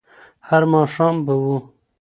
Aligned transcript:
هر 0.47 0.63
ماښام 0.73 1.15
به 1.25 1.33
وو 1.41 1.57